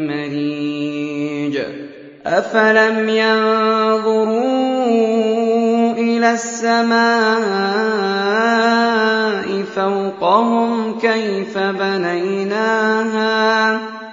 مريج. 0.07 1.57
أفلم 2.25 3.09
ينظروا 3.09 4.43
إلى 5.93 6.31
السماء 6.31 7.77
فوقهم 9.75 10.76
كيف 11.01 11.57
بنيناها 11.57 13.17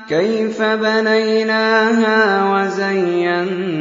كيف 0.08 0.62
بنيناها 0.62 2.18
وزيناها 2.52 3.74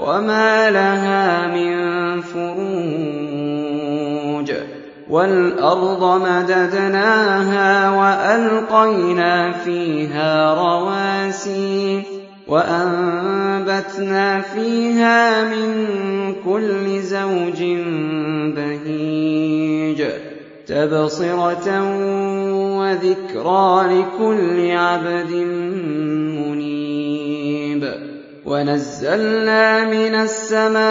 وما 0.00 0.70
لها 0.70 1.46
من 1.46 2.20
فروج. 2.20 2.94
والأرض 5.10 6.22
مددناها 6.22 7.90
وألقينا 7.90 9.52
فيها 9.52 10.54
رواسي 10.54 12.02
وأنبتنا 12.48 14.40
فيها 14.40 15.44
من 15.44 15.86
كل 16.44 17.00
زوج 17.00 17.62
بهيج. 18.56 20.02
تبصرة 20.66 21.68
وذكرى 22.78 23.70
لكل 23.90 24.70
عبد 24.70 25.32
منيب. 26.40 27.82
ونزلنا 28.46 29.84
من 29.84 30.14
السماء 30.14 30.84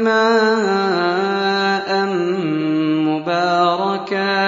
ماء 0.00 1.90
مباركا 3.08 4.38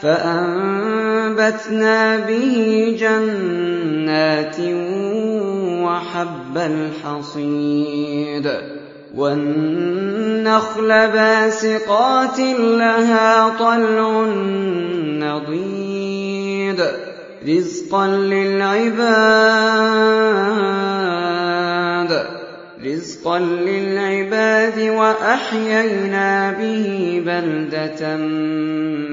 فأنبتنا 0.00 1.98
به 2.16 2.56
جنات 3.00 4.56
وحب 5.84 6.56
الحصيد. 6.56 8.73
والنخل 9.16 10.88
باسقات 10.88 12.38
لها 12.38 13.58
طلع 13.58 14.24
نضيد. 15.18 16.84
رزقا 17.48 18.06
للعباد. 18.06 19.04
رزقا 22.86 23.38
للعباد 23.38 24.78
وأحيينا 24.78 26.52
به 26.52 27.22
بلدة 27.26 28.16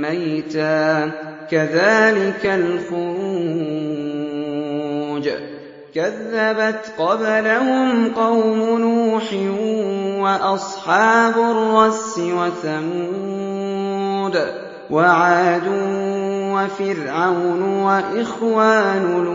ميتا. 0.01 1.12
كذلك 1.51 2.45
الخروج. 2.45 5.29
كذبت 5.96 6.94
قبلهم 6.97 8.13
قوم 8.13 8.79
نوح 8.79 9.34
وأصحاب 10.22 11.34
الرس 11.38 12.19
وثمود 12.19 13.62
وعاد 14.91 15.68
وفرعون 16.53 17.62
وإخوان 17.62 19.25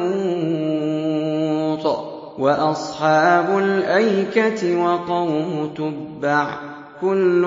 لوط 1.71 1.87
وأصحاب 2.39 3.59
الأيكة 3.59 4.84
وقوم 4.84 5.75
تبع. 5.77 6.47
كل 7.00 7.43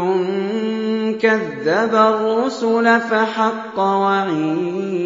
كذب 1.22 1.96
الرسل 1.96 3.00
فحق 3.00 3.80
وعيد. 3.80 5.00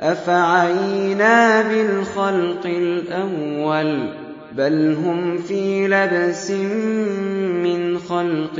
أفعينا 0.00 1.62
بالخلق 1.62 2.66
الأول 2.66 4.08
بل 4.52 4.96
هم 5.04 5.38
في 5.38 5.88
لبس 5.88 6.50
من 7.64 7.98
خلق 7.98 8.58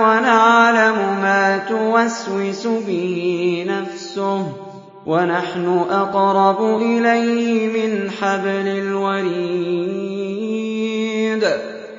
ونعلم 0.00 0.96
ما 1.22 1.58
توسوس 1.68 2.66
به 2.66 3.64
نفسه 3.68 4.52
ونحن 5.06 5.84
أقرب 5.90 6.80
إليه 6.82 7.68
من 7.68 8.10
حبل 8.10 8.68
الوريد. 8.68 9.72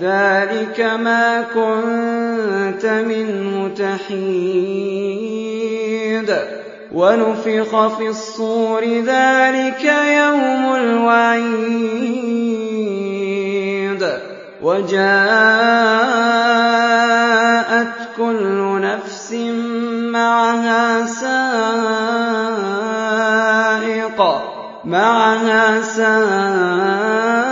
ذلك 0.00 0.80
ما 0.80 1.42
كنت 1.54 2.86
منه 2.86 3.68
تحيد 3.68 4.72
ونفخ 6.92 7.96
في 7.96 8.08
الصور 8.08 8.84
ذلك 8.84 9.84
يوم 9.84 10.74
الوعيد. 10.74 12.02
وجاءت 14.62 15.02
كل 18.16 18.80
نفس 18.80 19.32
معها 20.12 21.06
سائق 21.06 21.42
معها 24.84 25.82
سائق 25.82 27.51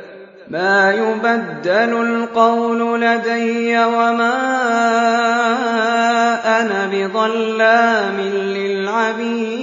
ما 0.51 0.91
يبدل 0.91 1.91
القول 2.01 3.01
لدي 3.01 3.77
وما 3.77 4.35
أنا 6.61 6.89
بظلام 6.93 8.21
للعبيد. 8.31 9.61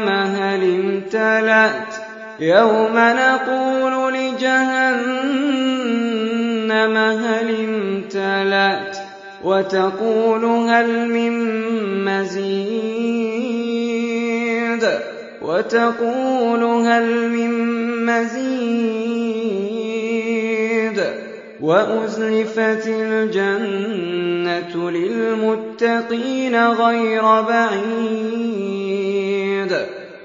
هل 0.09 0.63
امتلأت؟ 0.63 1.93
يوم 2.39 2.93
نقول 2.95 4.13
لجهنم 4.13 4.57
هل 6.97 7.55
امتلأت؟ 7.65 8.97
وتقول 9.43 10.45
هل 10.45 11.09
من 11.09 11.33
مزيد؟ 12.05 13.62
وتقول 15.41 16.63
هل 16.63 17.29
من 17.29 17.51
مزيد 18.05 19.43
وأزلفت 21.61 22.87
الجنة 22.87 24.11
للمتقين 24.91 26.67
غير 26.67 27.21
بعيد 27.41 28.63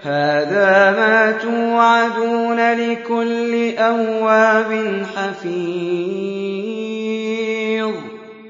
هذا 0.03 0.91
ما 0.91 1.33
توعدون 1.33 2.73
لكل 2.73 3.77
أواب 3.79 5.03
حفيظ 5.17 6.39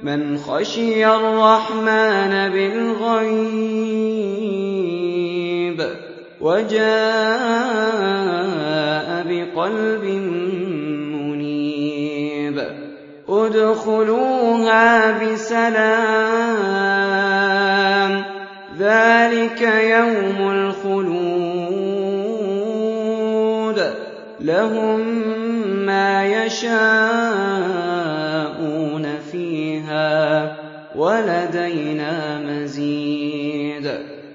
من 0.02 0.38
خشي 0.38 1.06
الرحمن 1.06 2.50
بالغيب 2.52 3.88
وجاء 6.40 6.78
بقلب 9.28 10.04
منيب. 11.14 12.62
ادخلوها 13.28 15.10
بسلام. 15.24 15.78
ذلك 18.78 19.62
يوم 19.62 20.50
الخلود. 20.50 21.48
لهم 24.40 25.00
ما 25.86 26.26
يشاءون 26.26 26.78
فيها 29.32 30.56
ولدينا 30.96 32.38
مزيد. 32.38 34.17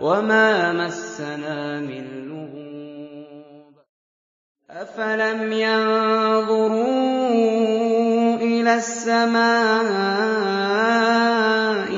وما 0.00 0.72
مسنا 0.72 1.80
من 1.80 2.04
لغوب 2.28 3.74
أفلم 4.70 5.52
ينظروا 5.52 6.90
إلى 8.36 8.74
السماء 8.74 9.60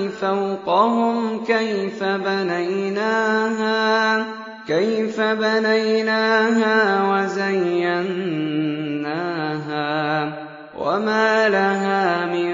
فوقهم 0.09 1.44
كيف 1.44 2.04
بنيناها 2.04 3.73
كيف 4.66 5.21
بنيناها 5.21 6.78
وزيناها 7.11 8.32
وما 10.78 11.49
لها 11.49 12.26
من 12.26 12.51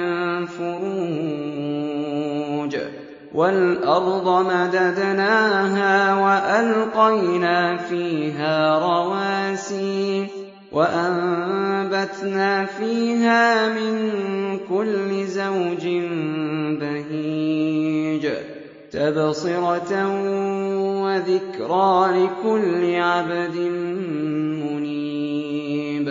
والأرض 3.38 4.46
مددناها 4.46 6.14
وألقينا 6.14 7.76
فيها 7.76 8.78
رواسي 8.78 10.26
وأنبتنا 10.72 12.64
فيها 12.64 13.68
من 13.68 14.10
كل 14.68 15.26
زوج 15.26 15.86
بهيج 16.80 18.28
تبصرة 18.90 19.92
وذكرى 21.02 22.06
لكل 22.18 22.94
عبد 22.94 23.56
منيب 24.66 26.08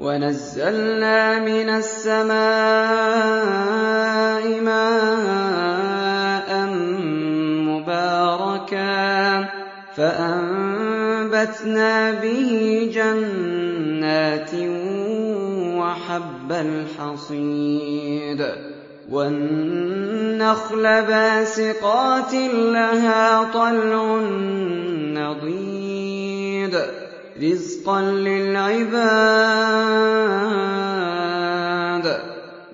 ونزلنا 0.00 1.38
من 1.40 1.68
السماء 1.68 2.28
ماء 4.60 6.27
فأنبتنا 9.98 11.90
به 12.12 12.90
جنات 12.94 14.50
وحب 15.78 16.52
الحصيد 16.52 18.40
والنخل 19.10 20.82
باسقات 20.82 22.34
لها 22.74 23.52
طلع 23.52 24.18
نضيد 25.18 26.74
رزقا 27.42 28.02
للعباد 28.02 29.58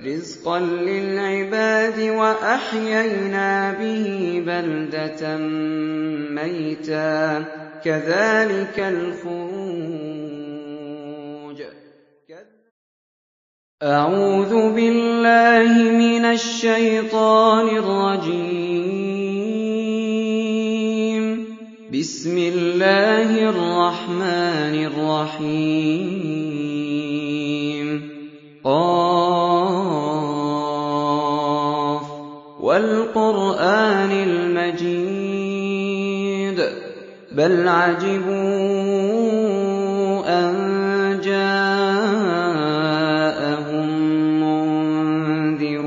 رِزْقًا 0.06 0.60
لِّلْعِبَادِ 0.60 1.98
وَأَحْيَيْنَا 2.00 3.72
بِهِ 3.72 4.42
بَلْدَةً 4.46 5.36
مَّيْتًا 6.36 7.40
ۚ 7.42 7.44
كَذَٰلِكَ 7.84 8.78
الْخُرُوجُ 8.78 9.94
أَعُوذُ 13.82 14.72
بِاللَّهِ 14.74 15.72
مِنَ 15.92 16.24
الشَّيْطَانِ 16.24 17.68
الرَّجِيمِ 17.76 18.84
بِسْمِ 21.92 22.38
اللَّهِ 22.38 23.48
الرَّحْمَٰنِ 23.50 24.74
الرَّحِيمِ 24.88 26.24
قَافٌ 28.64 29.03
وَالْقُرْآنِ 32.64 34.12
الْمَجِيدِ 34.12 35.44
بَلْ 37.36 37.68
عَجِبُوا 37.68 38.40
أَن 40.24 40.54
جَاءَهُم 41.24 42.28
مُّنذِرٌ 44.40 45.82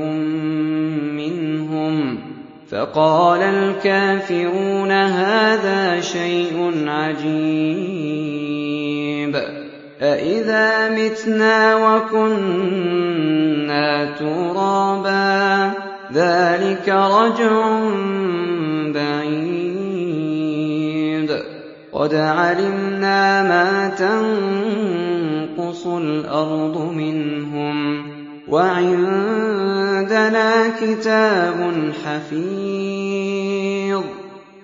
مِّنْهُمْ 1.18 2.18
فَقَالَ 2.70 3.42
الْكَافِرُونَ 3.42 4.90
هَٰذَا 4.92 6.00
شَيْءٌ 6.00 6.54
عَجِيبٌ 6.86 8.08
أَإِذَا 10.02 10.88
مِتْنَا 10.94 11.58
وَكُنَّا 11.86 13.08
تُرَابًا 14.18 15.68
ۖ 15.74 15.77
ذَٰلِكَ 16.12 16.88
رَجْعٌ 16.88 17.80
بَعِيدٌ. 18.94 21.30
قَدْ 21.92 22.14
عَلِمْنَا 22.14 23.42
مَا 23.42 23.88
تَنقُصُ 23.88 25.86
الْأَرْضُ 25.86 26.92
مِنْهُمْ 26.92 28.02
ۖ. 28.02 28.04
وَعِندَنَا 28.48 30.68
كِتَابٌ 30.80 31.92
حَفِيظٌ. 32.04 34.02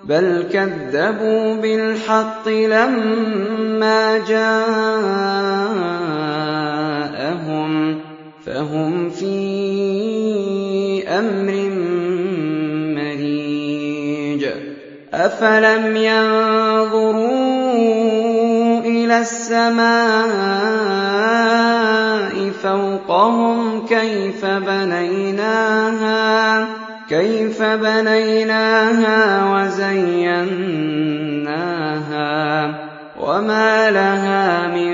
بَلْ 0.04 0.48
كَذَّبُوا 0.52 1.54
بِالْحَقِّ 1.54 2.48
لَمَّا 2.48 4.18
جَاءَهُمْ. 4.18 5.54
فَهُمْ 8.46 9.10
فِي 9.10 10.23
أَمْرٍ 11.18 11.52
مَّرِيجٍ 12.98 14.42
أَفَلَمْ 15.14 15.96
يَنظُرُوا 15.96 17.34
إِلَى 18.80 19.18
السَّمَاءِ 19.18 20.74
فَوْقَهُمْ 22.62 23.86
كَيْفَ 23.86 24.44
بَنَيْنَاهَا 24.46 26.24
كَيْفَ 27.08 27.62
بَنَيْنَاهَا 27.62 29.18
وَزَيَّنَّاهَا 29.54 30.64
وَمَا 33.20 33.90
لَهَا 33.90 34.66
مِن 34.66 34.93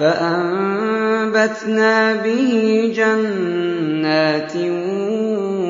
فَأَنبَتْنَا 0.00 1.92
بِهِ 2.24 2.52
جَنَّاتٍ 2.96 4.56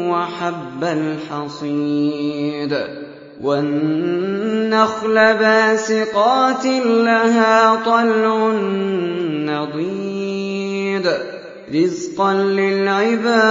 وَحَبَّ 0.06 0.82
الْحَصِيدِ 0.84 2.72
وَالنَّخْلَ 3.42 5.14
بَاسِقَاتٍ 5.14 6.66
لَّهَا 6.86 7.74
طَلْعٌ 7.84 8.52
نَّضِيدٌ 9.50 11.06
رِّزْقًا 11.74 12.34
لِّلْعِبَادِ 12.34 13.50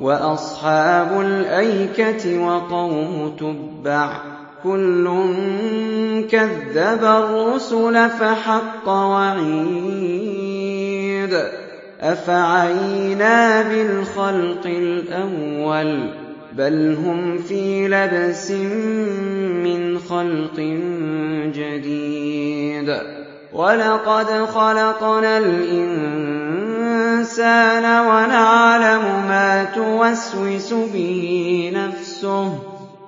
وَأَصْحَابُ 0.00 1.20
الْأَيْكَةِ 1.20 2.38
وَقَوْمُ 2.46 3.36
تُبَّعٍ 3.38 4.12
ۚ 4.18 4.20
كُلٌّ 4.62 5.06
كَذَّبَ 6.30 7.04
الرُّسُلَ 7.04 8.10
فَحَقَّ 8.10 8.88
وَعِيدِ 8.88 10.18
أَفَعَيِينَا 12.00 13.62
بِالْخَلْقِ 13.62 14.66
الْأَوَّلِ 14.66 16.10
ۚ 16.10 16.12
بَلْ 16.56 16.96
هُمْ 17.04 17.38
فِي 17.38 17.88
لَبْسٍ 17.88 18.50
مِّنْ 19.66 19.98
خَلْقٍ 19.98 20.56
جَدِيدٍ 21.54 22.98
وَلَقَدْ 23.58 24.30
خَلَقْنَا 24.54 25.38
الْإِنسَانَ 25.38 25.84
وَنَعْلَمُ 27.84 29.04
مَا 29.28 29.64
تُوَسْوِسُ 29.74 30.72
بِهِ 30.72 31.24
نَفْسُهُ 31.74 32.48
ۖ 32.48 32.52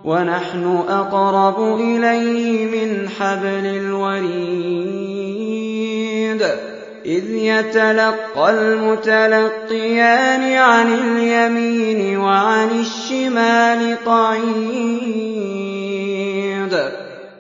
وَنَحْنُ 0.04 0.84
أَقْرَبُ 0.88 1.78
إِلَيْهِ 1.80 2.66
مِنْ 2.66 3.08
حَبْلِ 3.08 3.66
الْوَرِيدِ 3.66 4.80
إِذْ 7.06 7.30
يَتَلَقَّى 7.30 8.50
الْمُتَلَقِّيَانِ 8.50 10.42
عَنِ 10.52 10.94
الْيَمِينِ 10.94 12.16
وَعَنِ 12.18 12.70
الشِّمَالِ 12.80 13.96
قَعِيدٌ 14.06 15.30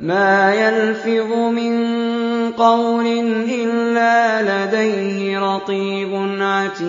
مَّا 0.00 0.54
يَلْفِظُ 0.54 1.32
مِن 1.32 2.19
قَوْلٍ 2.60 3.06
إِلَّا 3.48 4.42
لَدَيْهِ 4.42 5.38
رَقِيبٌ 5.38 6.12
عَتِيدٌ 6.40 6.86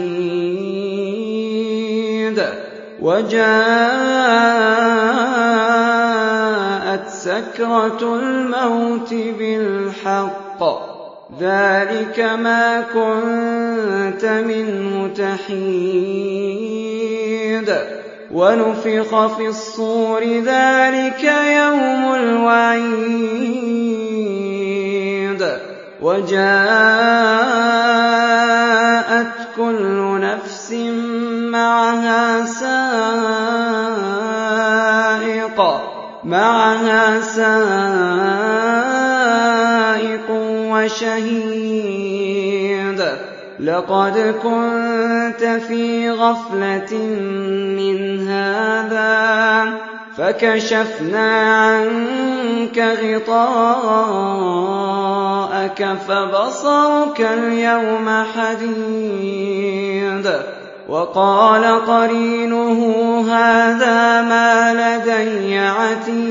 وَجَاءَتْ 3.02 3.46
سَكْرَةُ 7.08 8.02
الْمَوْتِ 8.20 9.14
بِالْحَقِّ 9.40 10.60
ۖ 10.60 10.64
ذَٰلِكَ 11.40 12.20
مَا 12.20 12.82
كُنتَ 12.82 14.24
مِنْهُ 14.26 15.08
تَحِيدُ 15.16 16.50
وَنُفِخَ 18.32 19.10
فِي 19.38 19.48
الصُّورِ 19.48 20.22
ۚ 20.22 20.26
ذَٰلِكَ 20.44 21.24
يَوْمُ 21.60 22.04
الْوَعِيدِ 22.16 24.01
وَجَاءَتْ 26.02 26.42
كُلُّ 29.58 30.20
نَفْسٍ 30.22 30.72
مَّعَهَا 31.54 32.46
سَائِقٌ 32.46 33.52
وهو 40.72 40.88
شهيد 40.88 41.82
لقد 43.60 44.36
كنت 44.44 45.44
في 45.68 46.10
غفلة 46.10 46.94
من 47.78 48.28
هذا. 48.28 49.91
فكشفنا 50.22 51.30
عنك 51.58 52.78
غطاءك 53.04 53.42
فبصرك 56.08 57.22
اليوم 57.22 58.24
حديد 58.36 60.32
وقال 60.90 61.86
قرينه 61.86 62.80
هذا 63.32 64.22
ما 64.22 64.74
لدي 64.74 65.58
عتيد 65.58 66.22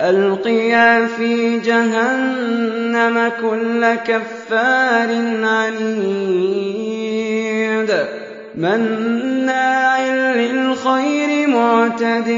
القيا 0.00 1.06
في 1.06 1.58
جهنم 1.58 3.32
كل 3.40 3.94
كفار 3.94 5.08
عنيد 5.42 6.66
مناع 8.56 10.00
للخير 10.34 11.48
معتد 11.48 12.28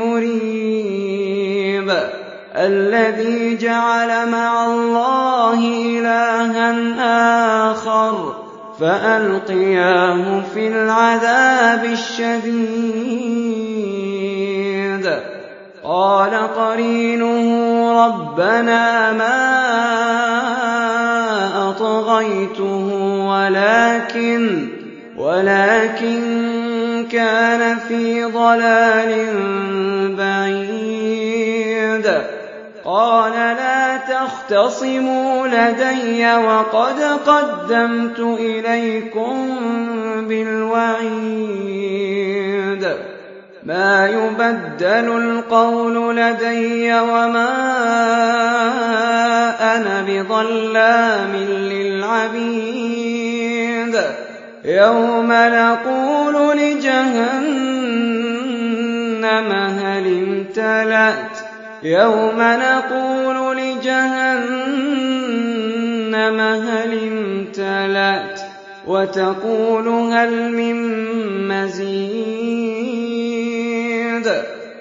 مريب 0.00 1.36
الذي 2.56 3.56
جعل 3.56 4.28
مع 4.30 4.66
الله 4.66 5.58
إلها 5.98 6.72
آخر 7.72 8.34
فألقياه 8.80 10.42
في 10.54 10.68
العذاب 10.68 11.84
الشديد. 11.84 13.26
قال 15.84 16.34
قرينه 16.34 17.46
ربنا 18.06 19.12
ما 19.12 19.36
أطغيته 21.70 22.86
ولكن 23.28 24.75
ولكن 25.18 27.06
كان 27.12 27.78
في 27.88 28.24
ضلال 28.24 29.26
بعيد. 30.16 32.12
قال 32.84 33.32
لا 33.32 33.96
تختصموا 33.96 35.46
لدي 35.46 36.34
وقد 36.34 37.02
قدمت 37.26 38.18
إليكم 38.20 39.56
بالوعيد. 40.28 41.66
ما 43.64 44.08
يبدل 44.08 45.16
القول 45.16 46.16
لدي 46.16 46.94
وما 46.94 47.48
أنا 49.76 50.02
بظلام 50.08 51.36
للعبيد. 51.36 52.86
يوم 54.66 55.28
نقول 55.32 56.58
لجهنم 56.58 57.92
هل 59.52 60.06
امتلأت؟ 60.06 61.38
يوم 61.82 62.36
نقول 62.38 63.56
لجهنم 63.56 64.40
هل 66.40 66.98
امتلأت؟ 67.08 68.40
وتقول 68.86 69.88
هل 69.88 70.52
من 70.52 70.76
مزيد؟ 71.48 72.66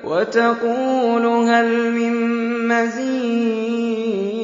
وتقول 0.04 1.26
هل 1.26 1.92
من 1.92 2.14
مزيد؟ 2.68 4.35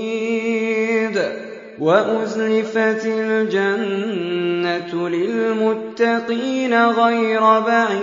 وأزلفت 1.81 3.05
الجنة 3.05 5.09
للمتقين 5.09 6.85
غير 6.85 7.41
بعيد. 7.41 8.01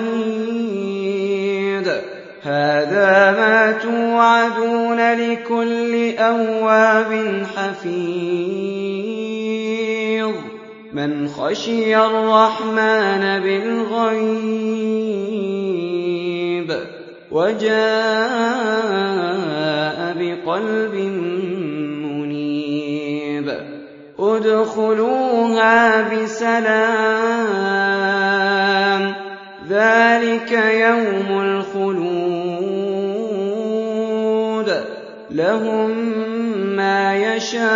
هذا 2.42 3.30
ما 3.30 3.72
توعدون 3.72 5.14
لكل 5.14 6.16
أواب 6.18 7.42
حفيظ. 7.56 8.68
من 10.92 11.28
خشي 11.28 11.96
الرحمن 11.96 13.40
بالغيب 13.42 14.88
وجاء 17.30 17.78
بقلب 20.18 20.94
ادخلوها 24.38 26.02
بسلام. 26.02 27.48
ذلك 29.68 30.52
يوم 30.52 31.40
الخلود. 31.40 32.28
لهم 35.30 35.90
ما 36.76 37.16
يشاءون 37.16 37.68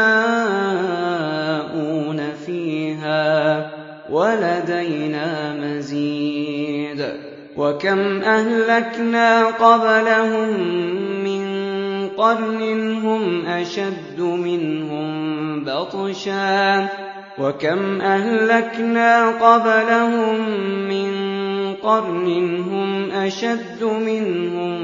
فيها 2.47 3.71
ولدينا 4.11 5.55
مزيد. 5.55 7.05
وكم 7.57 8.23
أهلكنا 8.23 9.47
قبلهم 9.47 10.51
قرن 12.17 12.95
هم 13.05 13.47
أشد 13.47 14.21
منهم 14.21 15.65
بطشا 15.65 16.89
وكم 17.39 18.01
أهلكنا 18.01 19.31
قبلهم 19.31 20.49
من 20.89 21.13
قرن 21.83 22.61
هم 22.61 23.11
أشد 23.11 23.85
منهم 23.85 24.83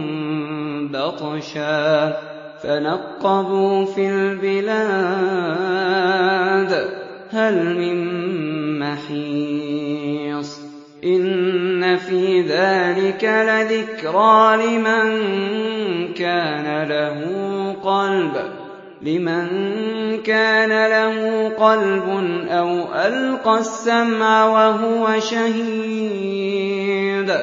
بطشا 0.89 2.17
فنقبوا 2.63 3.85
في 3.85 4.09
البلاد 4.11 5.49
هل 7.31 7.77
من 7.79 7.99
محيص 8.79 10.61
إن 11.05 11.97
في 11.97 12.41
ذلك 12.41 13.25
لذكرى 13.25 14.57
لمن 14.57 15.68
كان 16.15 16.89
له 16.89 17.21
قلب. 17.85 18.33
لمن 19.03 19.49
كان 20.23 20.69
له 20.69 21.49
قلب 21.49 22.09
أو 22.51 22.95
ألقى 22.95 23.59
السمع 23.59 24.47
وهو 24.47 25.21
شهيد. 25.21 27.35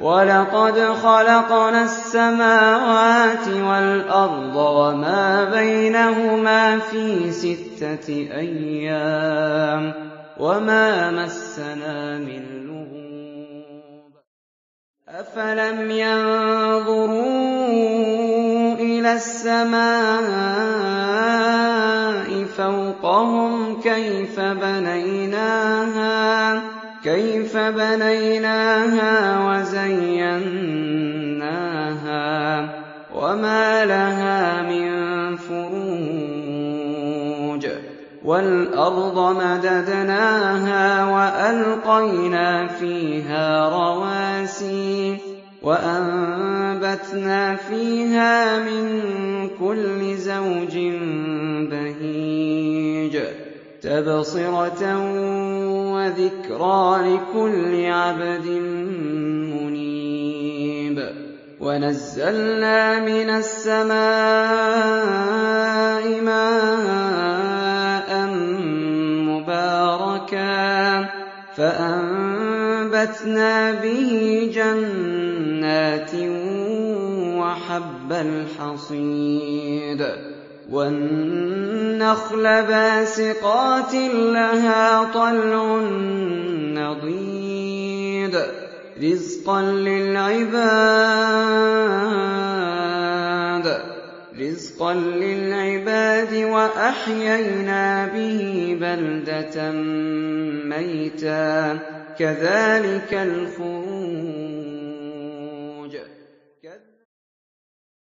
ولقد 0.00 0.78
خلقنا 0.78 1.84
السماوات 1.84 3.48
والأرض 3.48 4.56
وما 4.56 5.44
بينهما 5.44 6.78
في 6.78 7.32
ستة 7.32 8.28
أيام. 8.34 9.92
وما 10.38 11.10
مسنا 11.10 12.18
من 12.18 12.67
أفلم 15.18 15.90
ينظروا 15.90 17.24
إلى 18.74 19.12
السماء 19.12 19.88
فوقهم 22.56 23.80
كيف 23.80 24.40
بنيناها 27.56 29.18
وزيناها 29.48 30.68
وما 33.14 33.84
لها 33.84 34.62
من 34.62 35.36
فروج 35.36 36.18
والأرض 38.24 39.36
مددناها 39.36 41.04
وألقينا 41.04 42.66
فيها 42.66 43.68
رواسي 43.68 44.07
وأنبتنا 45.68 47.56
فيها 47.56 48.58
من 48.58 48.88
كل 49.60 50.16
زوج 50.16 50.78
بهيج 51.70 53.18
تبصرة 53.82 54.82
وذكرى 55.92 56.98
لكل 57.08 57.84
عبد 57.84 58.46
منيب 59.52 60.98
ونزلنا 61.60 63.00
من 63.00 63.30
السماء 63.30 63.98
ماء 66.22 68.10
مباركا 69.28 71.08
فأنبتنا 71.56 73.12
به 73.72 74.50
جنات 74.54 75.27
وحب 77.38 78.12
الحصيد 78.12 80.06
وَالنَّخْلَ 80.70 82.42
بَاسِقَاتٍ 82.42 83.94
لَّهَا 84.34 85.12
طَلْعٌ 85.12 85.76
نَّضِيدٌ 86.78 88.36
رِّزْقًا 89.02 89.62
لِّلْعِبَادِ 89.62 90.68
رِزْقًا 94.40 94.94
لِّلْعِبَادِ 94.94 96.34
وَأَحْيَيْنَا 96.34 98.06
بِهِ 98.06 98.76
بَلْدَةً 98.80 99.72
مَّيْتًا. 100.64 101.78
كَذَٰلِكَ 102.18 103.14
الْخُرُوجُ 103.14 103.87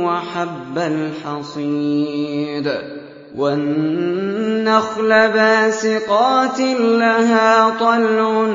وَحَبَّ 0.05 0.79
الْحَصِيدِ. 0.79 2.69
وَالنَّخْلَ 3.37 5.09
بَاسِقَاتٍ 5.09 6.61
لَّهَا 6.81 7.79
طَلْعٌ 7.79 8.47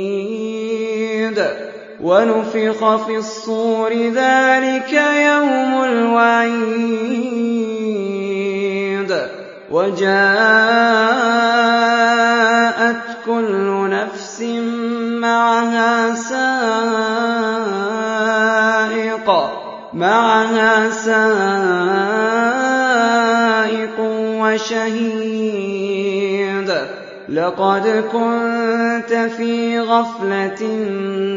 وَنُفِخَ 2.01 2.97
فِي 3.07 3.17
الصُّورِ 3.17 3.91
ۚ 3.91 3.95
ذَٰلِكَ 4.15 4.93
يَوْمُ 5.27 5.85
الْوَعِيدِ. 5.85 6.71
وَجَاءَتْ 9.71 10.17
كُلُّ 13.27 13.91
نَفْسٍ 13.91 14.39
مَّعَهَا 15.11 16.15
سَائِقٌ. 16.15 16.41
وَشَهِيدٌ. 24.51 26.73
لَّقَدْ 27.29 28.05
كُنتَ 28.13 29.29
فِي 29.37 29.81
غَفْلَةٍ 29.81 30.65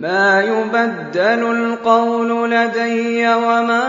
مَا 0.00 0.40
يُبَدَّلُ 0.42 1.42
الْقَوْلُ 1.56 2.50
لَدَيَّ 2.50 3.28
وَمَا 3.34 3.84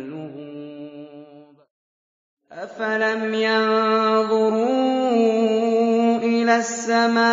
أَفَلَمْ 2.51 3.33
يَنظُرُوا 3.33 4.67
إِلَى 6.19 6.55
السَّمَاءِ 6.57 7.31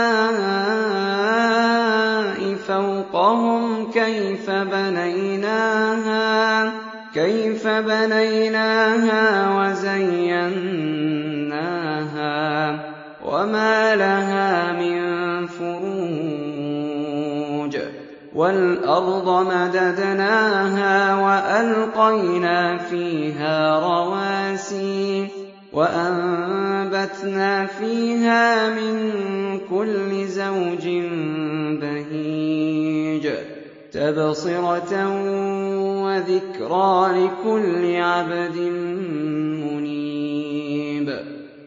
فَوْقَهُمْ 2.55 3.91
كَيْفَ 7.15 7.67
بَنَيْنَاهَا 7.67 9.19
وَزَيَّنَّاهَا 9.59 10.79
وَمَا 13.25 13.97
لَهَا 13.97 14.73
مِن 14.73 15.47
فُرُوجٍ 15.47 16.08
وَالْأَرْضَ 18.39 19.29
مَدَدْنَاهَا 19.51 20.95
وَأَلْقَيْنَا 21.27 22.79
فِيهَا 22.79 23.79
رَوَاسِيَ 23.79 25.29
وَأَنبَتْنَا 25.73 27.67
فِيهَا 27.67 28.69
مِن 28.79 28.95
كُلِّ 29.67 30.27
زَوْجٍ 30.27 30.87
بَهِيجٍ 31.83 33.27
تَبْصِرَةً 33.93 34.93
وَذِكْرَىٰ 36.05 36.99
لِكُلِّ 37.19 37.85
عَبْدٍ 37.97 38.57
مُّنِيبٍ 39.67 41.09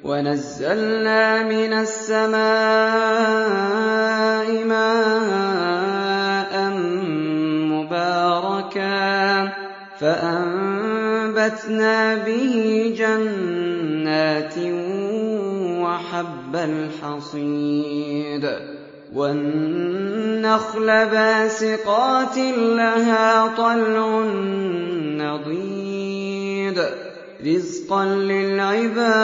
وَنَزَّلْنَا 0.04 1.44
مِنَ 1.44 1.74
السَّمَاءِ 1.74 2.48
مَاءً 4.66 6.31
فَأَنبَتْنَا 10.00 11.96
بِهِ 12.16 12.56
جَنَّاتٍ 12.98 14.58
وَحَبَّ 15.84 16.56
الْحَصِيدِ 16.56 18.46
وَالنَّخْلَ 19.16 20.88
بَاسِقَاتٍ 20.88 22.38
لَّهَا 22.78 23.48
طَلْعٌ 23.56 24.22
نَّضِيدٌ 25.20 26.80
رِّزْقًا 27.46 28.06
لِّلْعِبَادِ 28.06 29.22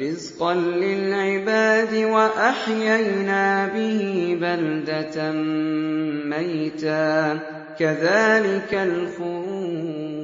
رِزْقًا 0.00 0.54
لِّلْعِبَادِ 0.54 1.94
وَأَحْيَيْنَا 1.94 3.66
بِهِ 3.66 4.36
بَلْدَةً 4.40 5.32
مَّيْتًا 6.24 7.34
ۚ 7.36 7.40
كَذَٰلِكَ 7.78 8.74
الْخُرُوجُ 8.74 10.17